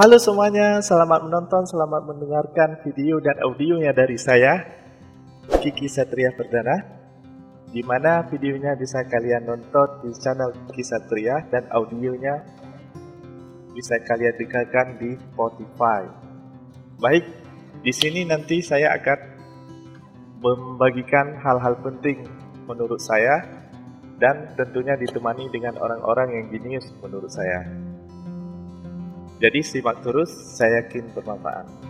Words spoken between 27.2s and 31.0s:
saya. Jadi simak terus, saya